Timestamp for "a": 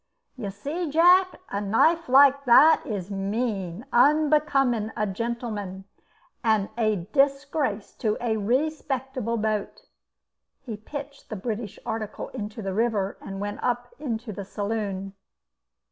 1.51-1.61, 4.97-5.05, 6.75-7.07, 8.19-8.37